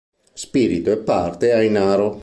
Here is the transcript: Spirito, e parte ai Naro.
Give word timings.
Spirito, 0.33 0.89
e 0.91 0.97
parte 0.97 1.53
ai 1.53 1.69
Naro. 1.69 2.17